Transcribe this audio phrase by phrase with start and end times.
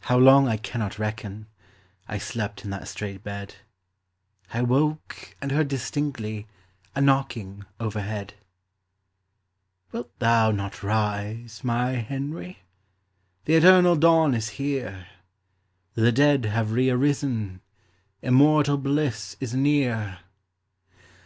[0.00, 1.48] How long I cannot reckon,
[2.08, 3.56] I slept in that strait bed;
[4.54, 6.46] I woke and heard distinctly
[6.94, 8.32] A knocking overhead.
[9.92, 12.60] "Wilt thou not rise, my Henry?
[13.44, 15.08] The eternal dawn is here;
[15.94, 17.60] The dead have re arisen,
[18.22, 20.20] Immortal bliss is near."